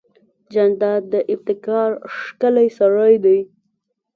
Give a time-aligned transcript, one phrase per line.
[0.53, 1.89] جانداد د ابتکار
[2.19, 3.39] ښکلی سړی دی.